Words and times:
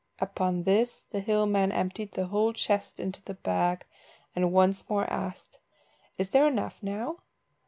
Upon 0.17 0.63
this 0.63 1.05
the 1.11 1.19
hill 1.19 1.45
man 1.45 1.71
emptied 1.71 2.13
the 2.13 2.25
whole 2.25 2.53
chest 2.53 2.99
into 2.99 3.21
the 3.21 3.35
bag, 3.35 3.85
and 4.35 4.51
once 4.51 4.83
more 4.89 5.07
asked 5.13 5.59
"Is 6.17 6.31
there 6.31 6.47
enough 6.47 6.79
now?" 6.81 7.19